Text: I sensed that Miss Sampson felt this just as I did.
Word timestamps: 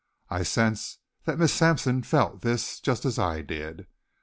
I 0.31 0.41
sensed 0.41 0.97
that 1.25 1.37
Miss 1.37 1.53
Sampson 1.53 2.01
felt 2.01 2.41
this 2.41 2.79
just 2.79 3.05
as 3.05 3.19
I 3.19 3.43
did. 3.43 3.85